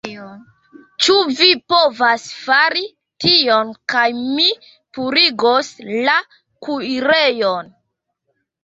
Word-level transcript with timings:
Ĉu 1.07 1.17
vi 1.41 1.49
povas 1.73 2.25
fari 2.47 2.83
tion 3.27 3.77
kaj 3.95 4.07
mi 4.23 4.49
purigos 4.99 5.73
la 6.11 6.19
kuirejon 6.67 7.73